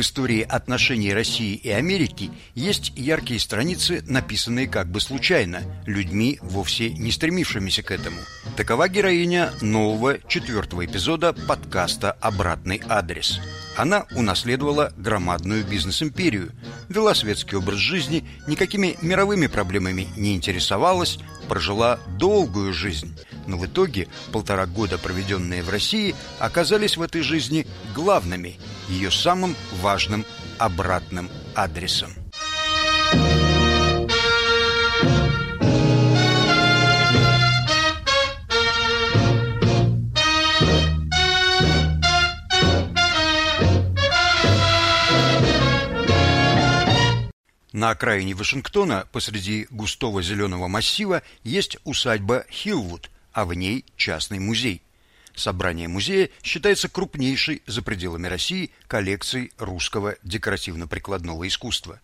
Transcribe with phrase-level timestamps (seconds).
[0.00, 6.88] В истории отношений России и Америки есть яркие страницы, написанные как бы случайно, людьми, вовсе
[6.94, 8.16] не стремившимися к этому.
[8.56, 13.40] Такова героиня нового четвертого эпизода подкаста «Обратный адрес».
[13.76, 16.52] Она унаследовала громадную бизнес-империю,
[16.88, 23.14] вела светский образ жизни, никакими мировыми проблемами не интересовалась, прожила долгую жизнь.
[23.50, 29.56] Но в итоге полтора года, проведенные в России, оказались в этой жизни главными, ее самым
[29.82, 30.24] важным
[30.58, 32.14] обратным адресом.
[47.72, 54.82] На окраине Вашингтона, посреди густого зеленого массива, есть усадьба Хиллвуд, а в ней частный музей.
[55.34, 62.02] Собрание музея считается крупнейшей за пределами России коллекцией русского декоративно-прикладного искусства.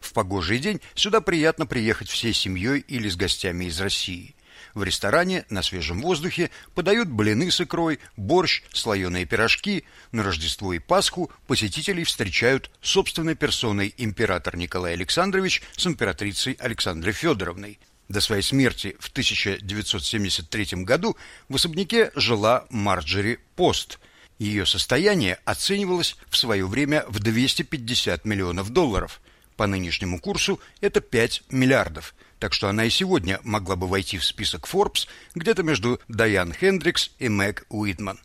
[0.00, 4.34] В погожий день сюда приятно приехать всей семьей или с гостями из России.
[4.74, 9.84] В ресторане на свежем воздухе подают блины с икрой, борщ, слоеные пирожки.
[10.12, 17.78] На Рождество и Пасху посетителей встречают собственной персоной император Николай Александрович с императрицей Александрой Федоровной.
[18.08, 21.16] До своей смерти в 1973 году
[21.48, 23.98] в особняке жила Марджери Пост.
[24.38, 29.20] Ее состояние оценивалось в свое время в 250 миллионов долларов.
[29.56, 34.24] По нынешнему курсу это 5 миллиардов– так что она и сегодня могла бы войти в
[34.24, 38.20] список Forbes где-то между Дайан Хендрикс и Мэг Уитман.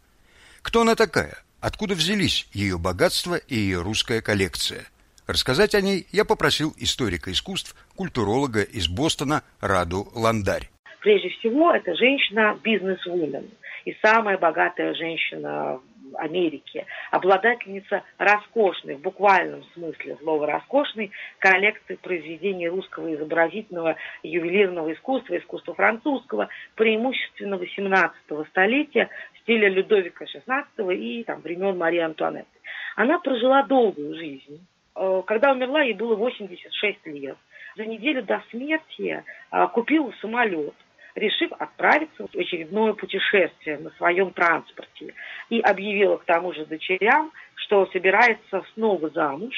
[0.62, 1.44] Кто она такая?
[1.60, 4.86] Откуда взялись ее богатство и ее русская коллекция?
[5.28, 10.70] Рассказать о ней я попросил историка искусств, культуролога из Бостона Раду Ландарь.
[11.00, 13.50] Прежде всего, это женщина бизнес-вумен
[13.86, 15.80] и самая богатая женщина
[16.16, 25.74] Америки, обладательница роскошной, в буквальном смысле слова роскошной, коллекции произведений русского изобразительного ювелирного искусства, искусства
[25.74, 28.14] французского, преимущественно 18
[28.50, 29.10] столетия,
[29.42, 32.60] стиля Людовика XVI и там, времен Марии Антуанетты.
[32.96, 34.68] Она прожила долгую жизнь.
[34.96, 37.38] Э, когда умерла, ей было 86 лет.
[37.76, 40.76] За неделю до смерти э, купила самолет–
[41.16, 45.14] решив отправиться в очередное путешествие на своем транспорте.
[45.50, 49.56] И объявила к тому же дочерям, что собирается снова замуж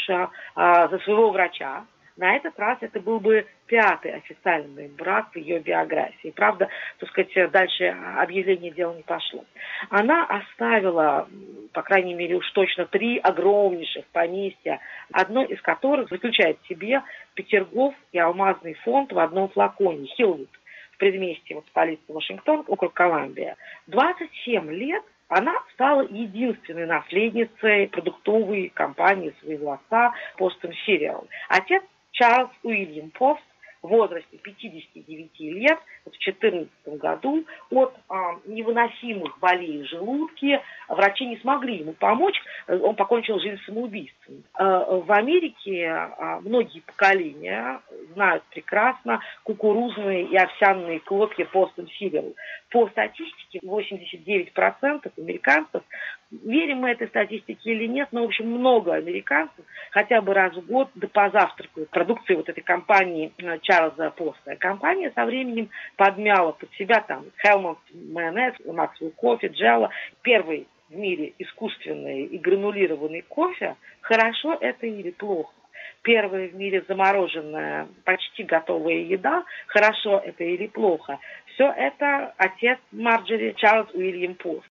[0.55, 1.85] а, за своего врача.
[2.15, 6.31] На этот раз это был бы пятый официальный брак в ее биографии.
[6.35, 6.69] Правда,
[6.99, 9.43] так сказать, дальше объявление дела не пошло.
[9.89, 11.27] Она оставила,
[11.73, 14.79] по крайней мере, уж точно три огромнейших поместья,
[15.11, 17.01] одно из которых заключает в себе
[17.33, 20.49] Петергоф и Алмазный фонд в одном флаконе, Хилвуд
[20.91, 23.57] в предместье вот, столицы Вашингтон, округ Колумбия,
[23.87, 31.27] 27 лет она стала единственной наследницей продуктовой компании своего отца Постом Cereal.
[31.49, 31.81] Отец
[32.13, 33.43] Чарльз Уильям Пост
[33.83, 36.69] в возрасте 59 лет, в 2014
[36.99, 40.61] году, от а, невыносимых болей в желудке.
[40.87, 44.43] Врачи не смогли ему помочь, он покончил жизнь самоубийством.
[44.53, 47.81] А, в Америке а, многие поколения
[48.13, 52.35] знают прекрасно кукурузные и овсяные хлопья постом сирил.
[52.69, 55.83] По статистике 89% американцев
[56.43, 60.65] верим мы этой статистике или нет, но, в общем, много американцев хотя бы раз в
[60.65, 64.55] год да позавтракают продукцией вот этой компании э, Чарльза Поста.
[64.55, 69.89] Компания со временем подмяла под себя там Хелмонт майонез, Максвелл кофе, Джелла.
[70.21, 75.53] Первый в мире искусственный и гранулированный кофе, хорошо это или плохо?
[76.01, 81.19] Первая в мире замороженная, почти готовая еда, хорошо это или плохо?
[81.53, 84.67] Все это отец Марджери Чарльз Уильям Пост.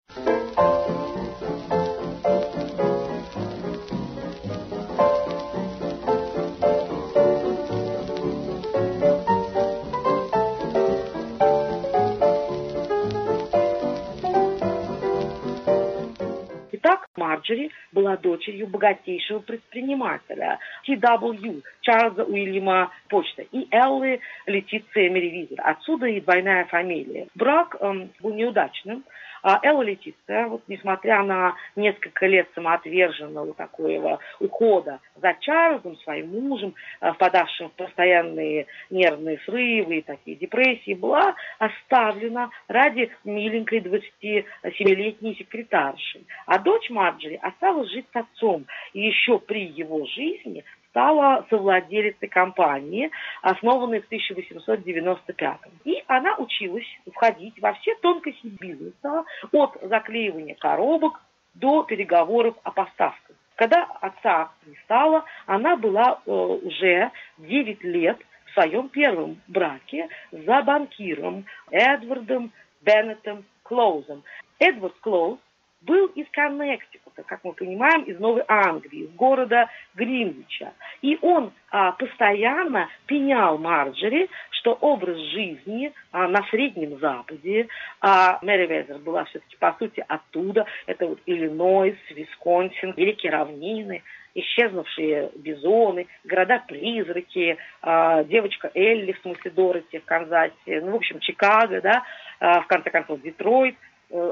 [17.23, 21.63] Марджери была дочерью богатейшего предпринимателя T.W.
[21.83, 25.61] Чарльза Уильяма Почта и Эллы Летиция Меривизер.
[25.63, 27.29] Отсюда и двойная фамилия.
[27.37, 29.05] Брак эм, был неудачным.
[29.43, 36.75] А Элла Летиция, вот несмотря на несколько лет самоотверженного такого ухода за Чарльзом, своим мужем,
[37.01, 46.21] э, впадавшим в постоянные нервные срывы и такие депрессии, была оставлена ради миленькой 27-летней секретарши.
[46.47, 48.67] А дочь Марджери осталась жить с отцом.
[48.93, 53.11] И еще при его жизни стала совладелицей компании,
[53.41, 61.21] основанной в 1895 И она училась входить во все тонкости бизнеса, от заклеивания коробок
[61.55, 63.37] до переговоров о поставках.
[63.57, 70.63] Когда отца не стало, она была э, уже 9 лет в своем первом браке за
[70.63, 72.53] банкиром Эдвардом
[72.83, 74.25] Беннетом Клоузом.
[74.59, 75.39] Эдвард Клоуз
[75.87, 80.73] был из Коннектикута, как мы понимаем, из Новой Англии, из города Гринвича.
[81.03, 87.69] И он а, постоянно пенял Марджери, что образ жизни а, на Среднем Западе,
[88.01, 94.03] а Мэри Везер была все-таки, по сути, оттуда, это вот Иллинойс, Висконсин, Великие равнины,
[94.35, 101.81] исчезнувшие бизоны, города-призраки, э, девочка Элли, в смысле Дороти в Канзасе, ну, в общем, Чикаго,
[101.81, 102.03] да,
[102.41, 103.77] э, в конце концов, Детройт,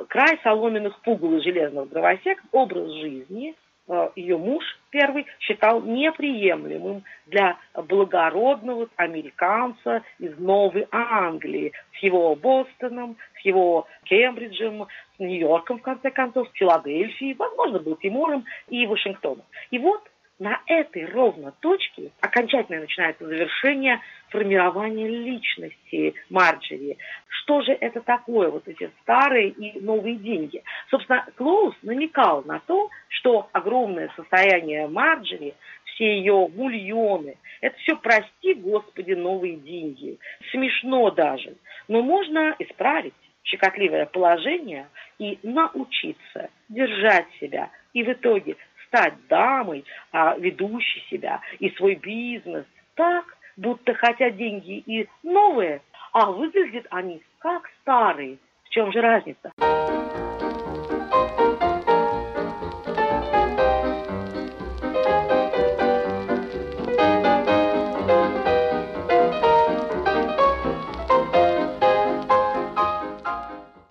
[0.08, 3.54] край соломенных пугал и железных дровосек, образ жизни
[3.88, 13.16] э, ее муж первый считал неприемлемым для благородного американца из Новой Англии с его Бостоном,
[13.40, 14.86] с его Кембриджем,
[15.16, 19.44] с Нью-Йорком, в конце концов, с Филадельфией, возможно, был Тимуром и Вашингтоном.
[19.70, 20.02] И вот
[20.40, 24.00] на этой ровно точке окончательно начинается завершение
[24.30, 26.96] формирования личности Марджери.
[27.28, 30.64] Что же это такое, вот эти старые и новые деньги?
[30.90, 35.54] Собственно, Клоус намекал на то, что огромное состояние Марджери,
[35.84, 40.18] все ее бульоны, это все, прости господи, новые деньги.
[40.50, 41.54] Смешно даже.
[41.86, 43.14] Но можно исправить
[43.44, 44.88] щекотливое положение
[45.18, 47.68] и научиться держать себя.
[47.92, 48.56] И в итоге
[48.90, 52.66] стать дамой, а, ведущей себя и свой бизнес
[52.96, 53.24] так,
[53.56, 55.80] будто хотят деньги и новые,
[56.12, 58.38] а выглядят они как старые.
[58.64, 59.52] В чем же разница?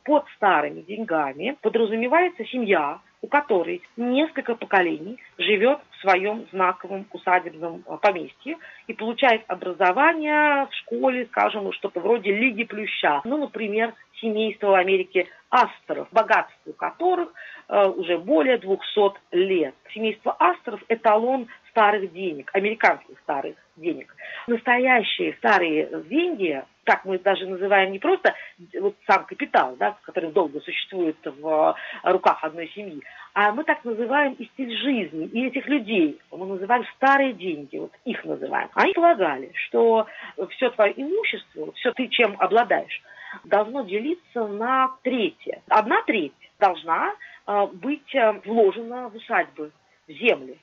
[0.05, 7.97] под старыми деньгами подразумевается семья, у которой несколько поколений живет в своем знаковом усадебном а,
[7.97, 8.57] поместье
[8.87, 13.21] и получает образование в школе, скажем, ну, что-то вроде Лиги Плюща.
[13.25, 17.33] Ну, например, семейство в Америке Астеров, богатству которых
[17.67, 19.75] э, уже более 200 лет.
[19.93, 24.13] Семейство Астеров– эталон старых денег, американских старых денег.
[24.47, 28.33] Настоящие старые деньги как мы даже называем не просто
[28.79, 33.03] вот сам капитал, да, который долго существует в руках одной семьи,
[33.35, 37.91] а мы так называем и стиль жизни, и этих людей мы называем старые деньги, вот
[38.05, 38.69] их называем.
[38.73, 40.07] Они полагали, что
[40.49, 43.03] все твое имущество, все ты чем обладаешь,
[43.43, 45.61] должно делиться на третье.
[45.67, 47.13] Одна треть должна
[47.45, 49.69] э, быть э, вложена в усадьбы,
[50.07, 50.57] в земли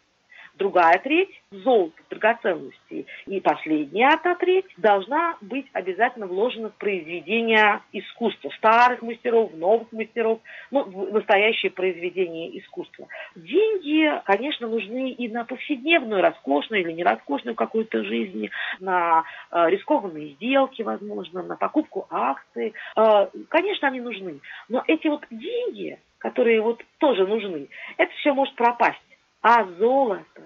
[0.57, 3.07] другая треть– золото, драгоценности.
[3.27, 8.51] И последняя одна треть должна быть обязательно вложена в произведения искусства.
[8.57, 13.07] Старых мастеров, новых мастеров, ну, в настоящее произведение искусства.
[13.35, 18.51] Деньги, конечно, нужны и на повседневную, роскошную или не роскошную какую-то жизнь,
[18.81, 22.75] на э, рискованные сделки, возможно, на покупку акций.
[22.97, 24.41] Э, конечно, они нужны.
[24.69, 27.69] Но эти вот деньги, которые вот тоже нужны,
[27.99, 29.01] это все может пропасть
[29.43, 30.43] а золото,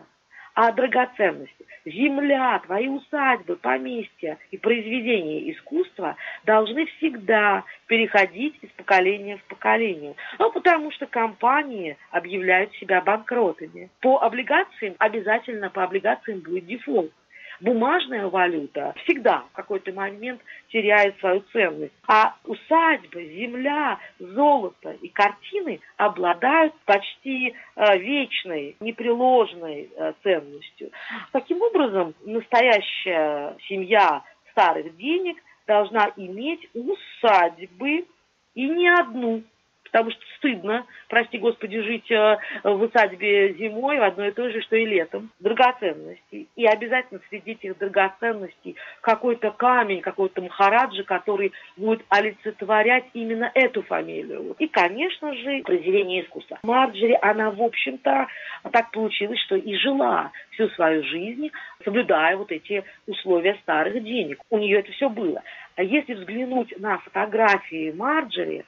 [0.54, 1.66] а драгоценности.
[1.86, 10.14] Земля, твои усадьбы, поместья и произведения искусства должны всегда переходить из поколения в поколение.
[10.38, 13.88] Ну, потому что компании объявляют себя банкротами.
[14.00, 17.12] По облигациям, обязательно по облигациям будет дефолт
[17.60, 21.92] бумажная валюта всегда в какой-то момент теряет свою ценность.
[22.06, 30.90] А усадьба, земля, золото и картины обладают почти э, вечной, непреложной э, ценностью.
[31.32, 35.36] Таким образом, настоящая семья старых денег
[35.66, 38.06] должна иметь усадьбы
[38.54, 39.42] и не одну
[39.90, 44.60] потому что стыдно, прости господи, жить э, в усадьбе зимой в одной и той же,
[44.62, 45.30] что и летом.
[45.40, 46.48] Драгоценности.
[46.54, 54.54] И обязательно среди этих драгоценностей какой-то камень, какой-то махараджи, который будет олицетворять именно эту фамилию.
[54.58, 56.58] И, конечно же, произведение искусства.
[56.62, 58.26] Марджери, она, в общем-то,
[58.72, 61.50] так получилось, что и жила всю свою жизнь,
[61.84, 64.40] соблюдая вот эти условия старых денег.
[64.50, 65.42] У нее это все было.
[65.76, 68.64] А если взглянуть на фотографии Марджери,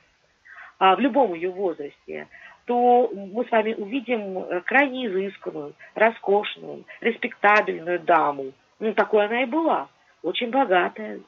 [0.83, 2.27] в любом ее возрасте,
[2.65, 8.53] то мы с вами увидим э, крайне изысканную, роскошную, респектабельную даму.
[8.81, 9.89] Ну, такой она и была.
[10.23, 11.21] Очень богатая,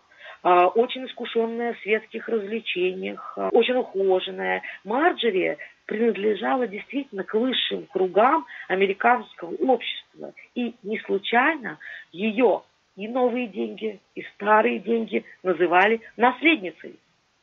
[0.43, 4.63] а, очень искушенная в светских развлечениях, а, очень ухоженная.
[4.85, 5.57] Марджери
[5.87, 10.33] принадлежала действительно к высшим кругам американского общества.
[10.55, 11.79] И не случайно
[12.13, 12.63] ее
[12.97, 16.97] и новые деньги, и старые деньги называли наследницей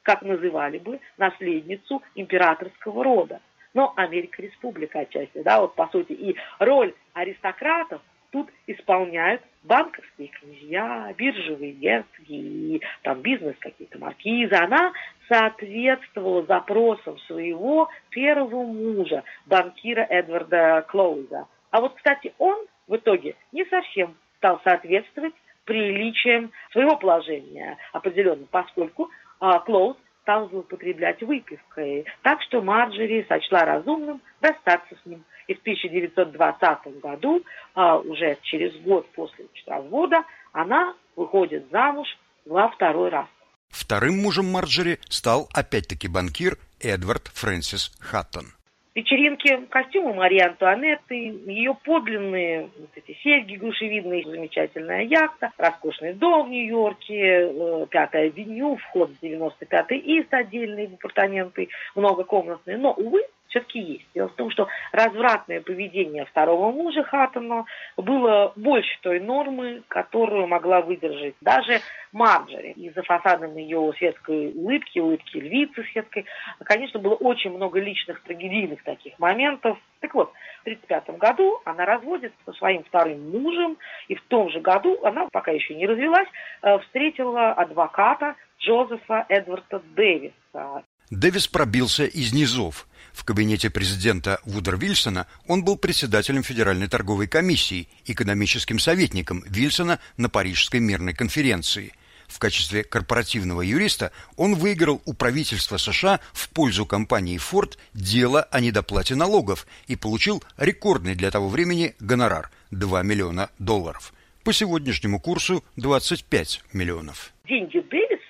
[0.04, 3.42] как называли бы наследницу императорского рода.
[3.74, 6.12] но Америка республика отчасти, да, вот по сути.
[6.12, 14.56] И роль аристократов тут исполняют банковские князья, биржевые герцоги там бизнес какие-то маркизы.
[14.56, 14.92] Она
[15.28, 21.48] соответствовала запросам своего первого мужа, банкира Эдварда Клоуза.
[21.70, 29.10] А вот, кстати, он в итоге не совсем стал соответствовать приличиям своего положения определенно, поскольку
[29.42, 32.06] а, Клоуз стал злоупотреблять выпивкой.
[32.22, 35.26] Так что Марджери сочла разумным расстаться с ним.
[35.48, 37.44] И в 1920 году,
[37.74, 42.08] а, уже через год после развода, она выходит замуж
[42.46, 43.28] во второй раз.
[43.70, 48.54] Вторым мужем Марджери стал опять-таки банкир Эдвард Фрэнсис Хаттон
[48.96, 56.50] вечеринки, костюмы Марии Антуанетты, ее подлинные вот эти серьги глушевидные, замечательная яхта, роскошный дом в
[56.50, 62.78] Нью-Йорке, э, пятая авеню, вход в 95-й ИС, отдельные апартаменты, многокомнатные.
[62.78, 63.22] Но, увы,
[63.52, 64.06] все-таки есть.
[64.16, 67.66] Дело в том, что развратное поведение второго мужа Хаттона
[67.98, 71.82] было больше той нормы, которую могла выдержать даже
[72.12, 72.72] Марджери.
[72.72, 76.26] Из-за фасадом ее светской улыбки, улыбки львицы светской,
[76.64, 79.78] конечно, было очень много личных трагедийных таких моментов.
[80.00, 83.78] Так вот, в 1935 году она разводится со своим вторым мужем,
[84.08, 86.28] и в том же году, она пока еще не развелась,
[86.64, 90.84] э, встретила адвоката Джозефа Эдварда Дэвиса.
[91.12, 92.88] Дэвис пробился из низов.
[93.12, 100.30] В кабинете президента Вудер Вильсона он был председателем Федеральной торговой комиссии, экономическим советником Вильсона на
[100.30, 101.94] Парижской мирной конференции.
[102.30, 108.62] В качестве корпоративного юриста он выиграл у правительства США в пользу компании Ford дело о
[108.62, 114.14] недоплате налогов и получил рекордный для того времени гонорар– 2 миллиона долларов.
[114.46, 117.34] По сегодняшнему курсу 25 миллионов.
[117.46, 118.21] Деньги Дэвиса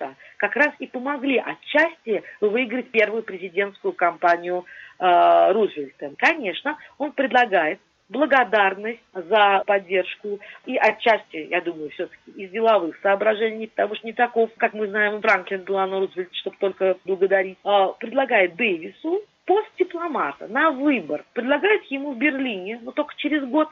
[0.41, 4.65] как раз и помогли отчасти выиграть первую президентскую кампанию
[4.97, 6.11] э, Рузвельта.
[6.17, 7.79] Конечно, он предлагает
[8.09, 14.49] благодарность за поддержку и отчасти, я думаю, все-таки из деловых соображений, потому что не таков,
[14.57, 20.71] как мы знаем, Франклин Делано Рузвельт, чтобы только благодарить, а, предлагает Дэвису пост дипломата на
[20.71, 21.23] выбор.
[21.33, 23.69] Предлагает ему в Берлине, но только через год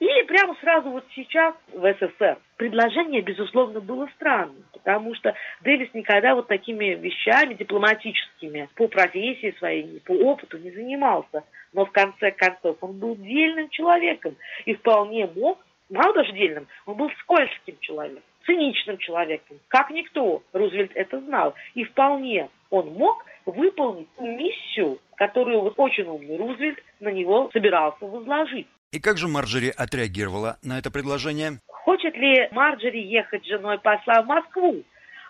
[0.00, 2.38] и прямо сразу вот сейчас в СССР.
[2.56, 10.00] Предложение, безусловно, было странным, потому что Дэвис никогда вот такими вещами дипломатическими по профессии своей,
[10.00, 11.44] по опыту не занимался.
[11.72, 15.58] Но в конце концов он был дельным человеком и вполне мог,
[15.90, 20.42] мало даже дельным, он был скользким человеком, циничным человеком, как никто.
[20.52, 21.54] Рузвельт это знал.
[21.74, 28.68] И вполне он мог выполнить миссию, которую вот очень умный Рузвельт на него собирался возложить.
[28.90, 31.60] И как же Марджери отреагировала на это предложение?
[31.66, 34.82] Хочет ли Марджери ехать с женой посла в Москву,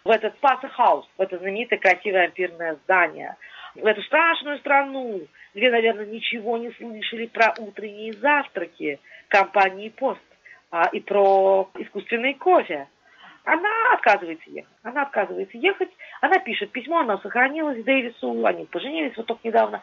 [0.05, 3.37] в этот Спасо-хаус, в это знаменитое красивое ампирное здание,
[3.75, 5.23] в эту страшную страну,
[5.55, 10.21] где, наверное, ничего не слышали про утренние завтраки компании «Пост»
[10.71, 12.87] а, и про искусственный кофе.
[13.43, 14.71] Она отказывается ехать.
[14.85, 15.91] Она отказывается ехать.
[16.21, 19.81] Она пишет письмо, она сохранилась Дэвису, они поженились вот только недавно.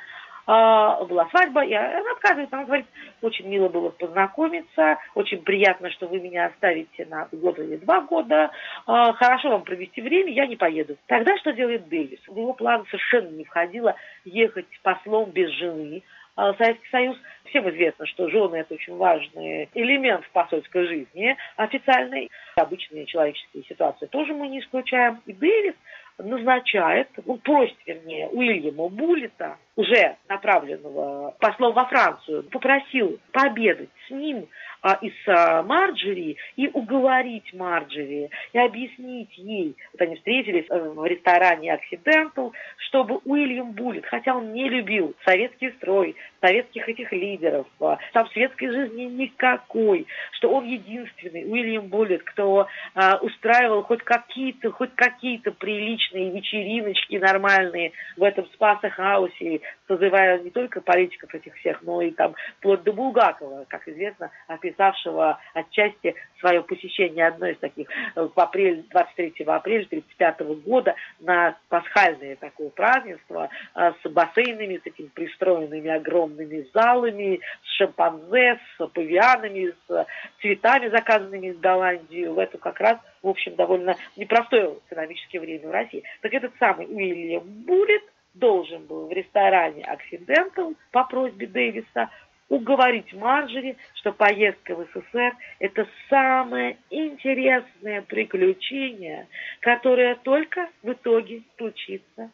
[0.48, 2.86] А, была свадьба, и она отказывается, она говорит,
[3.22, 8.52] очень мило было познакомиться, очень приятно, что вы меня оставите на год или два года,
[8.86, 10.98] а, хорошо вам провести время, я не поеду.
[11.08, 12.20] Тогда что делает Дэвис?
[12.28, 16.04] В его план совершенно не входило ехать послом без жены,
[16.36, 17.18] а, Советский Союз.
[17.46, 22.30] Всем известно, что жены– это очень важный элемент в посольской жизни официальной.
[22.58, 25.22] Обычные человеческие ситуации тоже мы не исключаем.
[25.26, 25.76] И Дэвис
[26.18, 34.48] назначает, ну, просит, вернее, Уильяма Буллета, уже направленного послом во Францию, попросил пообедать с ним
[34.82, 40.80] а, и с а, Марджери и уговорить Марджери и объяснить ей, вот они встретились э,
[40.80, 47.66] в ресторане «Аксидентал», чтобы Уильям Буллет, хотя он не любил советский строй, советских этих лидеров,
[47.82, 54.72] а, там светской жизни никакой, что он единственный, Уильям Буллет, кто а, устраивал хоть какие-то,
[54.72, 62.02] хоть какие-то приличные вечериночки нормальные в этом Спаса-хаусе, созывая не только политиков этих всех, но
[62.02, 68.28] и там вплоть до Булгакова, как известно, описавшего отчасти свое посещение одной из таких э,
[68.34, 75.08] в апреле, 23 апреля 1935 года на пасхальное такое празднество э, с бассейнами, с этими
[75.08, 80.08] пристроенными огромными залами, с шимпанзе, с павианами, с
[80.42, 85.72] цветами, заказанными из Голландии, в эту как раз, в общем, довольно непростое экономическое время в
[85.72, 86.04] России.
[86.22, 88.04] Так этот самый Уильям Буллет
[88.36, 92.10] должен был в ресторане «Оксидентал» по просьбе Дэвиса
[92.50, 99.28] уговорить Марджери, что поездка в СССР– это самое интересное приключение,
[99.62, 102.30] которое только в итоге случится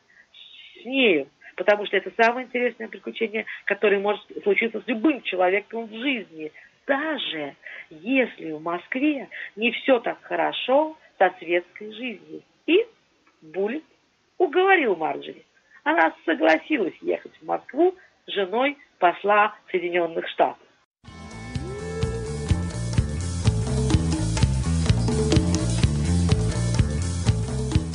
[0.81, 1.27] с нею.
[1.55, 6.51] потому что это самое интересное приключение, которое может случиться с любым человеком в жизни.
[6.87, 7.55] Даже
[7.89, 12.41] если в Москве не все так хорошо со светской жизнью.
[12.65, 12.83] И
[13.41, 13.83] Буллет
[14.39, 15.45] уговорил Марджери.
[15.83, 17.95] Она согласилась ехать в Москву
[18.27, 20.57] с женой посла Соединенных Штатов.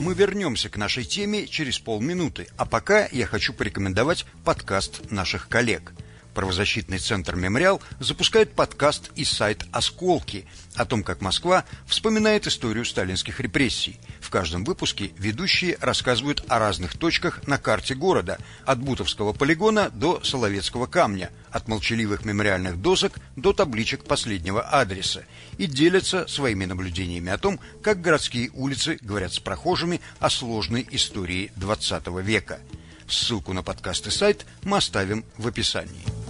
[0.00, 5.92] Мы вернемся к нашей теме через полминуты, а пока я хочу порекомендовать подкаст наших коллег–
[6.36, 13.40] Правозащитный центр «Мемориал» запускает подкаст и сайт «Осколки» о том, как Москва вспоминает историю сталинских
[13.40, 13.98] репрессий.
[14.20, 20.22] В каждом выпуске ведущие рассказывают о разных точках на карте города, от Бутовского полигона до
[20.22, 25.24] Соловецкого камня, от молчаливых мемориальных досок до табличек последнего адреса,
[25.56, 31.50] и делятся своими наблюдениями о том, как городские улицы говорят с прохожими о сложной истории
[31.56, 32.60] XX века.
[33.08, 36.25] Ссылку на подкаст и сайт мы оставим в описании.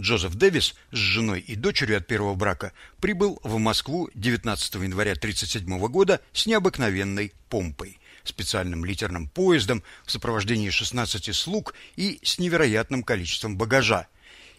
[0.00, 5.88] Джозеф Дэвис с женой и дочерью от первого брака прибыл в Москву 19 января 1937
[5.88, 13.56] года с необыкновенной помпой, специальным литерным поездом в сопровождении 16 слуг и с невероятным количеством
[13.56, 14.06] багажа.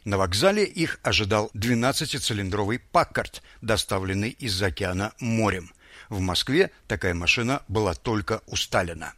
[0.05, 5.71] На вокзале их ожидал 12-цилиндровый «Паккарт», доставленный из океана морем.
[6.09, 9.13] В Москве такая машина была только у Сталина.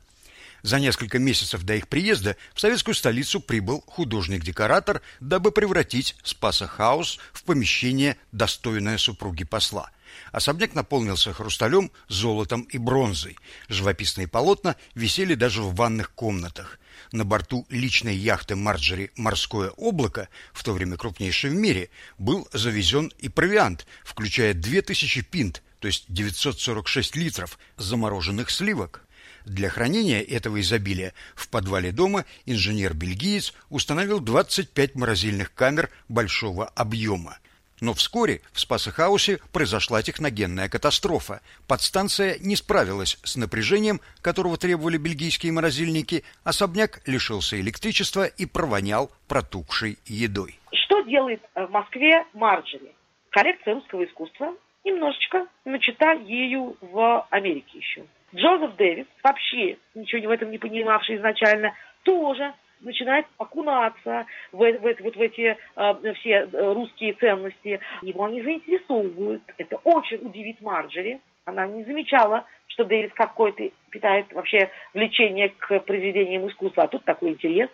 [0.63, 7.43] За несколько месяцев до их приезда в советскую столицу прибыл художник-декоратор, дабы превратить Спасо-хаус в
[7.43, 9.91] помещение, достойное супруги посла.
[10.31, 13.37] Особняк наполнился хрусталем, золотом и бронзой.
[13.67, 16.79] Живописные полотна висели даже в ванных комнатах.
[17.11, 23.11] На борту личной яхты Марджери «Морское облако», в то время крупнейшей в мире, был завезен
[23.19, 29.05] и провиант, включая 2000 пинт, то есть 946 литров замороженных сливок.
[29.45, 37.37] Для хранения этого изобилия в подвале дома инженер-бельгиец установил 25 морозильных камер большого объема.
[37.83, 41.41] Но вскоре в Спасахаусе произошла техногенная катастрофа.
[41.67, 49.97] Подстанция не справилась с напряжением, которого требовали бельгийские морозильники, особняк лишился электричества и провонял протухшей
[50.05, 50.57] едой.
[50.71, 52.95] Что делает в Москве Марджери?
[53.31, 54.55] Коллекция русского искусства
[54.85, 58.05] немножечко начата ею в Америке еще.
[58.35, 65.15] Джозеф Дэвис, вообще ничего в этом не понимавший изначально, тоже начинает окунаться в, в, вот
[65.15, 67.79] в эти э, все русские ценности.
[68.01, 69.43] Его они заинтересовывают.
[69.57, 71.21] Это очень удивит Марджери.
[71.45, 76.83] Она не замечала, что Дэвис какой-то питает вообще влечение к произведениям искусства.
[76.83, 77.69] А тут такой интерес.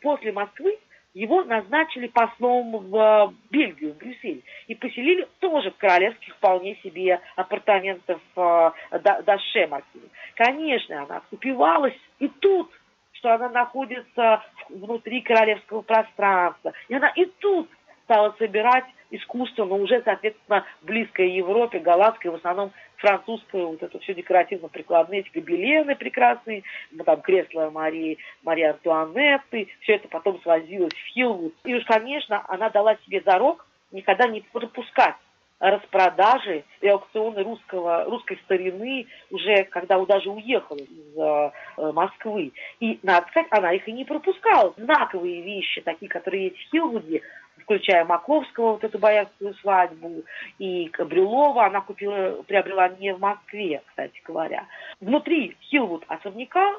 [0.00, 0.78] После Москвы
[1.14, 8.74] его назначили послом в Бельгию, в Брюссель, и поселили тоже королевских вполне себе апартаментах в
[8.90, 10.08] Даше Маркине.
[10.34, 12.70] Конечно, она упивалась и тут,
[13.12, 17.68] что она находится внутри королевского пространства, и она и тут
[18.04, 24.14] стала собирать искусство, но уже, соответственно, близкой Европе, голландской, в основном французское, вот это все
[24.14, 26.62] декоративно-прикладные, эти гобелены прекрасные,
[27.04, 31.54] там кресло Марии, Марии Антуанетты, все это потом свозилось в Хилвуд.
[31.64, 35.16] И уж, конечно, она дала себе зарок никогда не пропускать
[35.62, 42.52] распродажи и аукционы русского, русской старины уже когда даже уехала из э, Москвы.
[42.80, 44.74] И, надо сказать, она их и не пропускала.
[44.76, 47.22] Знаковые вещи, такие, которые есть в Хилвуде,
[47.58, 50.24] включая Маковского, вот эту боярскую свадьбу,
[50.58, 54.66] и Брюлова она купила, приобрела не в Москве, кстати говоря.
[55.00, 56.74] Внутри Хилвуд особняка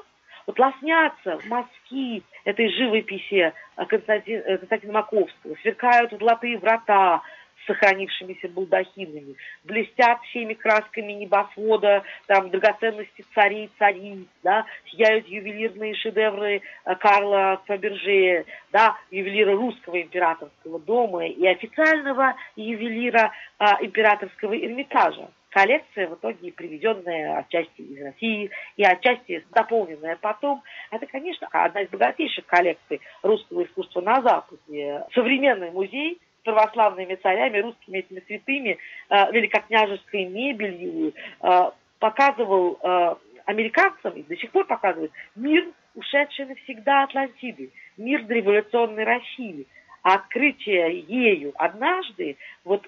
[0.46, 3.54] вот лоснятся мазки этой живописи
[3.88, 7.22] Константина, Константина Маковского, сверкают золотые врата,
[7.66, 16.94] сохранившимися балдахинами, блестят всеми красками небосвода, там драгоценности царей цариц, да, сияют ювелирные шедевры э,
[16.96, 26.14] Карла Фаберже, да, ювелира русского императорского дома и официального ювелира а, императорского Эрмитажа коллекция, в
[26.14, 30.62] итоге приведенная отчасти из России и отчасти дополненная потом.
[30.90, 35.04] Это, конечно, одна из богатейших коллекций русского искусства на Западе.
[35.14, 38.78] Современный музей православными царями, русскими этими святыми,
[39.08, 43.14] э, великокняжеской мебелью, э, показывал э,
[43.46, 49.66] американцам, и до сих пор показывает, мир, ушедший навсегда Атлантиды, мир дореволюционной России.
[50.02, 52.86] А открытие ею однажды, вот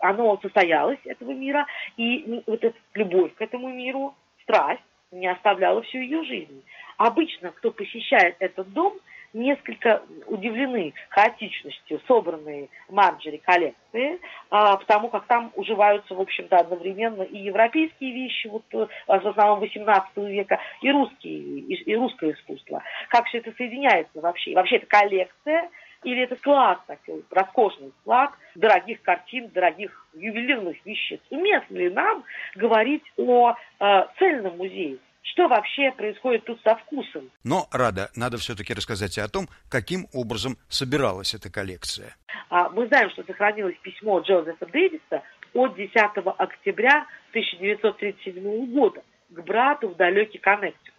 [0.00, 5.96] оно состоялось, этого мира, и вот эта любовь к этому миру, страсть, не оставляла всю
[5.96, 6.62] ее жизнь.
[6.98, 8.98] Обычно, кто посещает этот дом,
[9.32, 17.38] несколько удивлены хаотичностью собранной Марджери коллекции, а, потому как там уживаются, в общем-то, одновременно и
[17.38, 22.82] европейские вещи, вот в основном 18 века, и русские, и, и русское искусство.
[23.08, 24.52] Как все это соединяется вообще?
[24.52, 25.70] И вообще это коллекция,
[26.02, 31.20] или это склад, такой роскошный склад дорогих картин, дорогих ювелирных вещиц.
[31.30, 34.98] Уместно ли нам говорить о э, цельном музее?
[35.22, 37.30] Что вообще происходит тут со вкусом?
[37.44, 42.16] Но, Рада, надо все-таки рассказать о том, каким образом собиралась эта коллекция.
[42.48, 45.22] А, мы знаем, что сохранилось письмо Джозефа Дэвиса
[45.54, 45.94] от 10
[46.38, 50.94] октября 1937 года к брату в далекий Коннектикут.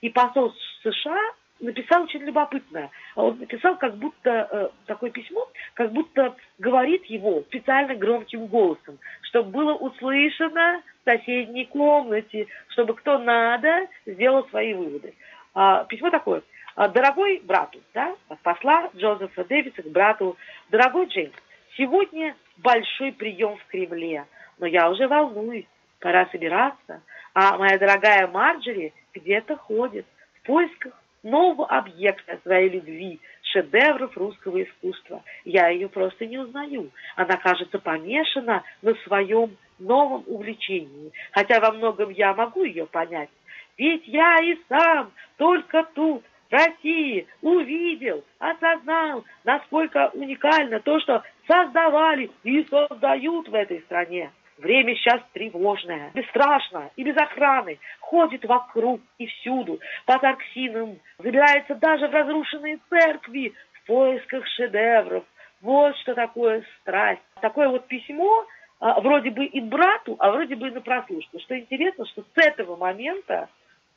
[0.00, 0.52] И посол
[0.82, 2.90] США написал очень любопытное.
[3.16, 9.50] Он написал как будто э, такое письмо, как будто говорит его специально громким голосом, чтобы
[9.50, 15.14] было услышано в соседней комнате, чтобы кто надо сделал свои выводы.
[15.54, 16.42] А, письмо такое.
[16.76, 20.36] «А, дорогой брату, да, от посла Джозефа Дэвиса к брату,
[20.70, 21.34] дорогой Джеймс,
[21.76, 24.26] сегодня большой прием в Кремле,
[24.58, 25.66] но я уже волнуюсь,
[25.98, 27.02] пора собираться,
[27.34, 35.22] а моя дорогая Марджери где-то ходит в поисках нового объекта своей любви, шедевров русского искусства.
[35.44, 36.90] Я ее просто не узнаю.
[37.16, 43.30] Она, кажется, помешана на своем новом увлечении, хотя во многом я могу ее понять.
[43.76, 52.30] Ведь я и сам только тут, в России, увидел, осознал, насколько уникально то, что создавали
[52.42, 54.30] и создают в этой стране.
[54.58, 57.78] Время сейчас тревожное, бесстрашно и без охраны.
[58.00, 65.24] Ходит вокруг и всюду, по торксинам, забирается даже в разрушенные церкви в поисках шедевров.
[65.60, 67.22] Вот что такое страсть.
[67.40, 68.46] Такое вот письмо
[68.80, 71.38] а, вроде бы и брату, а вроде бы и на прослушку.
[71.38, 73.48] Что интересно, что с этого момента,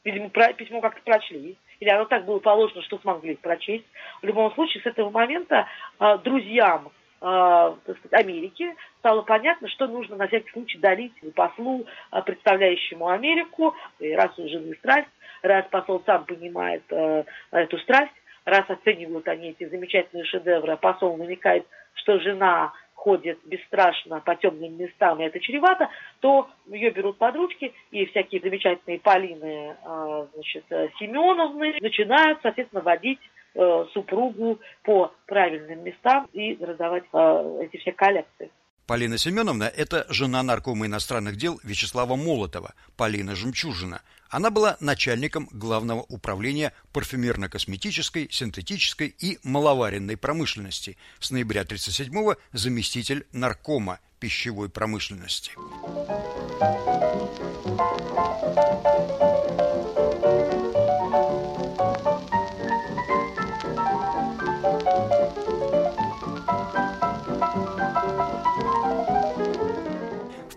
[0.03, 3.85] видимо, про, письмо как-то прочли, или оно так было положено, что смогли прочесть.
[4.21, 7.75] В любом случае, с этого момента а, друзьям э,
[8.11, 14.37] Америки, стало понятно, что нужно на всякий случай дарить послу, э, представляющему Америку, и раз
[14.37, 15.09] у жены страсть,
[15.41, 18.13] раз посол сам понимает э, эту страсть,
[18.45, 24.77] раз оценивают они эти замечательные шедевры, а посол намекает, что жена ходит бесстрашно по темным
[24.77, 30.65] местам, и это чревато, то ее берут под ручки, и всякие замечательные Полины э, значит,
[30.99, 33.19] Семеновны начинают, соответственно, водить
[33.53, 38.49] Э, супругу по правильным местам и раздавать э, эти все коллекции.
[38.87, 44.03] Полина Семеновна– это жена наркома иностранных дел Вячеслава Молотова, Полина Жемчужина.
[44.29, 50.97] Она была начальником Главного управления парфюмерно-косметической, синтетической и маловаренной промышленности.
[51.19, 55.51] С ноября 1937-го заместитель наркома пищевой промышленности.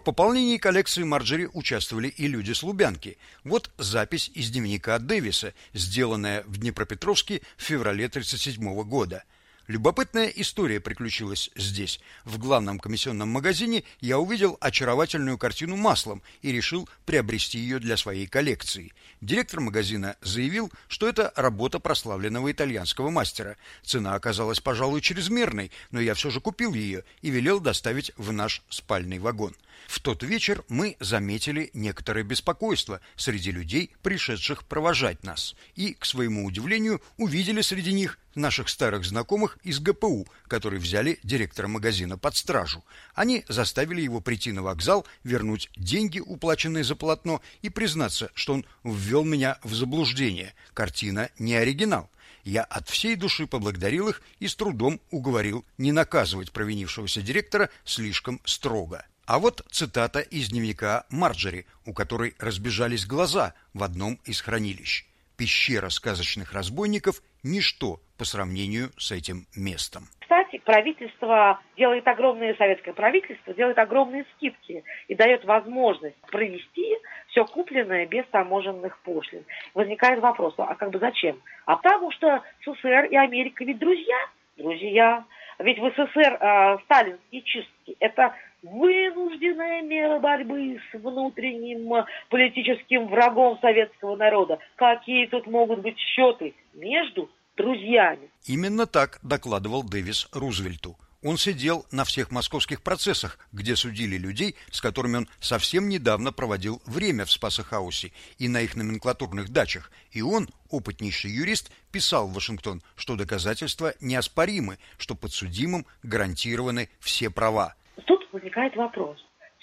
[0.04, 3.18] Пополнении коллекции Марджери участвовали и люди с Лубянки.
[3.42, 9.24] Вот запись из дневника Дэвиса, сделанная в Днепропетровске в феврале 1937 года.
[9.66, 11.98] Любопытная история приключилась здесь.
[12.24, 18.26] В главном комиссионном магазине я увидел очаровательную картину маслом и решил приобрести ее для своей
[18.26, 18.92] коллекции.
[19.22, 23.56] Директор магазина заявил, что это работа прославленного итальянского мастера.
[23.82, 28.62] Цена оказалась, пожалуй, чрезмерной, но я все же купил ее и велел доставить в наш
[28.68, 29.56] спальный вагон.
[29.86, 36.44] В тот вечер мы заметили некоторое беспокойство среди людей, пришедших провожать нас, и, к своему
[36.44, 42.84] удивлению, увидели среди них наших старых знакомых из ГПУ, которые взяли директора магазина под стражу.
[43.14, 48.66] Они заставили его прийти на вокзал, вернуть деньги, уплаченные за полотно, и признаться, что он
[48.84, 50.54] ввел меня в заблуждение.
[50.72, 52.10] Картина не оригинал.
[52.44, 58.40] Я от всей души поблагодарил их и с трудом уговорил не наказывать провинившегося директора слишком
[58.44, 59.06] строго.
[59.26, 65.06] А вот цитата из дневника Марджери, у которой разбежались глаза в одном из хранилищ.
[65.36, 70.04] «Пещера сказочных разбойников– ничто по сравнению с этим местом».
[70.20, 76.96] Кстати, правительство делает огромные, советское правительство делает огромные скидки и дает возможность провести
[77.28, 79.44] все купленное без таможенных пошлин.
[79.74, 81.40] Возникает вопрос, а как бы зачем?
[81.66, 84.16] А потому что СССР и Америка ведь друзья.
[84.56, 85.24] Друзья.
[85.58, 94.16] Ведь в СССР э, сталинские чистки– это вынужденная мера борьбы с внутренним политическим врагом советского
[94.16, 94.58] народа.
[94.76, 98.30] Какие тут могут быть счеты между друзьями?
[98.46, 100.96] Именно так докладывал Дэвис Рузвельту.
[101.24, 106.82] Он сидел на всех московских процессах, где судили людей, с которыми он совсем недавно проводил
[106.84, 112.82] время в Спасахаусе и на их номенклатурных дачах, и он, опытнейший юрист, писал в Вашингтон,
[112.94, 117.74] что доказательства неоспоримы, что подсудимым гарантированы все права.
[118.04, 119.16] Тут возникает вопрос,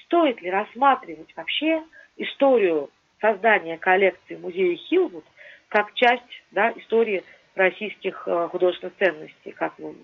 [0.05, 1.83] стоит ли рассматривать вообще
[2.17, 5.25] историю создания коллекции музея Хилвуд
[5.69, 7.23] как часть да, истории
[7.55, 9.95] российских э, художественных ценностей, как ну,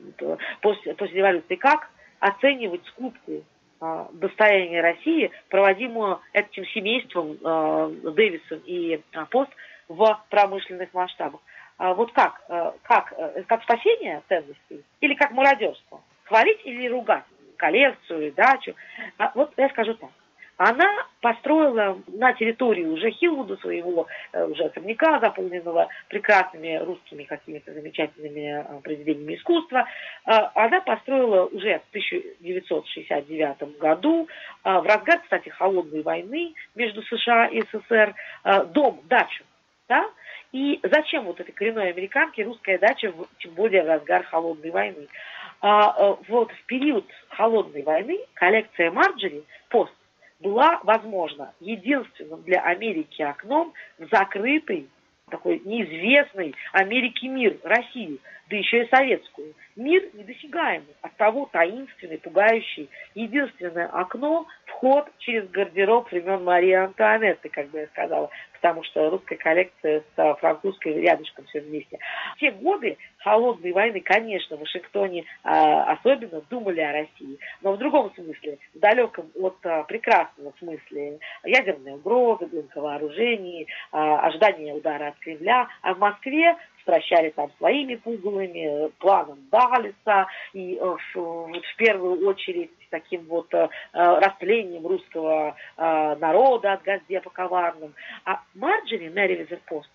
[0.61, 3.43] после, после революции, как оценивать скупку
[3.81, 9.51] э, достояния России, проводимую этим семейством э, Дэвисон и Пост
[9.87, 11.41] в промышленных масштабах.
[11.77, 12.41] А вот как?
[12.81, 13.13] Как,
[13.47, 16.01] как спасение ценностей или как мародерство?
[16.23, 17.23] Хвалить или ругать?
[17.55, 18.73] Коллекцию, дачу?
[19.19, 20.09] А вот я скажу так
[20.57, 28.65] она построила на территории уже Хилвуда своего э, уже особняка, заполненного прекрасными русскими какими-то замечательными
[28.65, 29.85] э, произведениями искусства,
[30.25, 34.27] э, она построила уже в 1969 году,
[34.63, 38.15] в разгар, кстати, холодной войны между США и СССР,
[38.73, 39.43] дом, дачу,
[39.87, 40.09] да,
[40.51, 45.07] и зачем вот этой коренной американке русская дача, тем более в разгар холодной войны?
[45.61, 49.93] А, вот в период холодной войны коллекция Марджери, пост,
[50.39, 54.89] была, возможно, единственным для Америки окном в закрытый,
[55.29, 58.19] такой неизвестный Америке мир, Россию,
[58.49, 59.53] да еще и советскую.
[59.75, 62.89] Мир недосягаемый, от того таинственный, пугающий.
[63.13, 64.47] Единственное окно–
[64.77, 70.35] вход через гардероб времен Марии Антуанетты, как бы я сказала, потому что русская коллекция с
[70.35, 71.97] французской рядышком все вместе.
[72.35, 77.77] В те годы холодной войны, конечно, в Вашингтоне а, особенно думали о России, но в
[77.77, 85.07] другом смысле, в далеком от а, прекрасного смысле, ядерной угрозы, гонка вооружений, а, ожидание удара
[85.07, 86.55] от Кремля, а в Москве
[86.87, 93.67] стращали там своими пугалами, планом Далиса, и э, в, в первую очередь таким вот э,
[93.93, 97.93] растлением русского э, народа от Газдепа коварным.
[98.25, 99.89] А Марджери, Мэри Визерпост,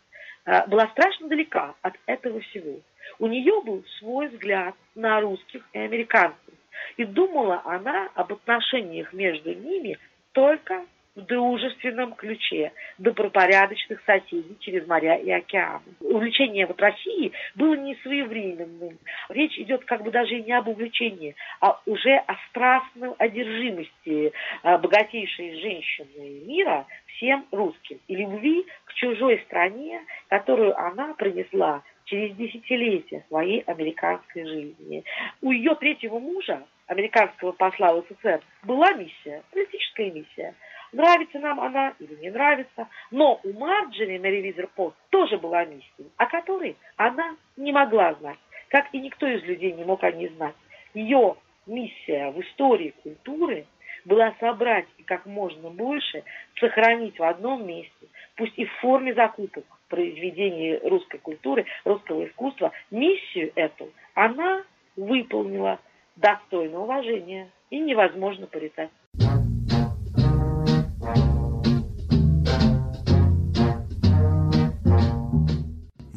[0.45, 2.81] э, была страшно далека от этого всего.
[3.19, 6.55] У нее был свой взгляд на русских и американцев.
[6.97, 9.99] И думала она об отношениях между ними
[10.33, 15.83] только в дружественном ключе добропорядочных соседей через моря и океаны.
[16.01, 18.99] Увлечение вот России было не своевременным.
[19.29, 25.61] Речь идет как бы даже не об увлечении, а уже о страстной одержимости а, богатейшей
[25.61, 33.61] женщины мира всем русским и любви к чужой стране, которую она принесла через десятилетия своей
[33.61, 35.05] американской жизни.
[35.41, 40.55] У ее третьего мужа, американского посла в СССР, была миссия, политическая миссия–
[40.93, 42.89] Нравится нам она или не нравится.
[43.11, 48.39] Но у Марджери на ревизор пост тоже была миссия, о которой она не могла знать,
[48.69, 50.55] как и никто из людей не мог о ней знать.
[50.93, 53.67] Ее миссия в истории культуры
[54.05, 56.25] была собрать и как можно больше
[56.61, 63.53] сохранить в одном месте, пусть и в форме закупок, произведений русской культуры, русского искусства, миссию
[63.55, 64.65] эту она
[64.97, 65.79] выполнила
[66.17, 68.91] достойно уважения и невозможно порицать.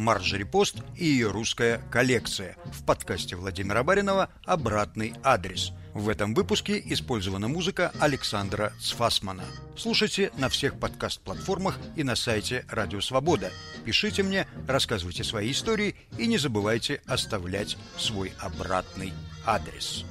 [0.06, 2.58] Марджери Пост и ее русская коллекция.
[2.66, 5.72] В подкасте Владимира Баринова «Обратный адрес».
[5.96, 9.46] В этом выпуске использована музыка Александра Цфасмана.
[9.76, 13.52] Слушайте на всех подкаст-платформах и на сайте Радио Свобода.
[13.84, 19.12] Пишите мне, рассказывайте свои истории и не забывайте оставлять свой обратный
[19.44, 20.06] адрес.